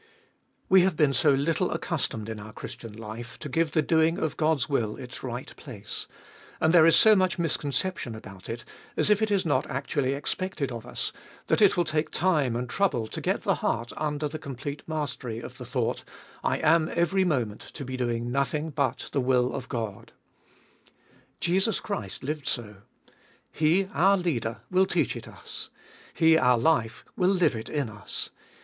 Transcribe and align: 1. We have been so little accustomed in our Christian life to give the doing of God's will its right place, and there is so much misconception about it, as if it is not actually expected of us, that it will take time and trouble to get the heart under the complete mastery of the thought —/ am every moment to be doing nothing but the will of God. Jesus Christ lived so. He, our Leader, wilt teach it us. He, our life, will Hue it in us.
1. 0.67 0.77
We 0.77 0.81
have 0.81 0.95
been 0.95 1.13
so 1.13 1.31
little 1.31 1.69
accustomed 1.69 2.27
in 2.27 2.39
our 2.39 2.53
Christian 2.53 2.91
life 2.91 3.37
to 3.37 3.47
give 3.47 3.73
the 3.73 3.83
doing 3.83 4.17
of 4.17 4.35
God's 4.35 4.67
will 4.67 4.95
its 4.97 5.21
right 5.21 5.55
place, 5.57 6.07
and 6.59 6.73
there 6.73 6.87
is 6.87 6.95
so 6.95 7.15
much 7.15 7.37
misconception 7.37 8.15
about 8.15 8.49
it, 8.49 8.65
as 8.97 9.11
if 9.11 9.21
it 9.21 9.29
is 9.29 9.45
not 9.45 9.69
actually 9.69 10.15
expected 10.15 10.71
of 10.71 10.87
us, 10.87 11.13
that 11.45 11.61
it 11.61 11.77
will 11.77 11.85
take 11.85 12.09
time 12.09 12.55
and 12.55 12.67
trouble 12.67 13.05
to 13.05 13.21
get 13.21 13.43
the 13.43 13.53
heart 13.61 13.93
under 13.95 14.27
the 14.27 14.39
complete 14.39 14.81
mastery 14.87 15.37
of 15.37 15.59
the 15.59 15.65
thought 15.65 16.03
—/ 16.33 16.43
am 16.43 16.89
every 16.95 17.23
moment 17.23 17.61
to 17.61 17.85
be 17.85 17.95
doing 17.95 18.31
nothing 18.31 18.71
but 18.71 19.07
the 19.11 19.21
will 19.21 19.53
of 19.53 19.69
God. 19.69 20.13
Jesus 21.39 21.79
Christ 21.79 22.23
lived 22.23 22.47
so. 22.47 22.77
He, 23.51 23.87
our 23.93 24.17
Leader, 24.17 24.61
wilt 24.71 24.89
teach 24.89 25.15
it 25.15 25.27
us. 25.27 25.69
He, 26.11 26.39
our 26.39 26.57
life, 26.57 27.05
will 27.15 27.37
Hue 27.37 27.59
it 27.59 27.69
in 27.69 27.87
us. 27.87 28.31